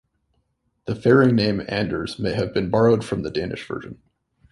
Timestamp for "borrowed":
2.71-3.05